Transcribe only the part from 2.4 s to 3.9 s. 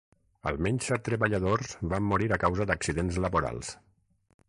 causa d'accidents laborals.